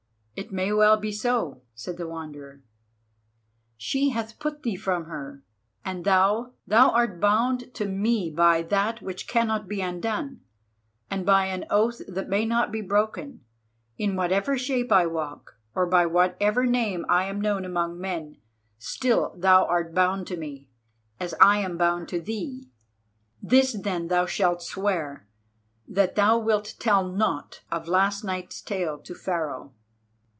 [0.33, 2.63] "It may well be so," said the Wanderer.
[3.77, 5.43] "She hath put thee from her,
[5.85, 10.41] and thou—thou art bound to me by that which cannot be undone,
[11.11, 13.45] and by an oath that may not be broken;
[13.99, 18.37] in whatever shape I walk, or by whatever name I am known among men,
[18.79, 20.67] still thou art bound to me,
[21.19, 22.67] as I am bound to thee.
[23.43, 25.27] This then thou shalt swear,
[25.87, 29.73] that thou wilt tell naught of last night's tale to Pharaoh."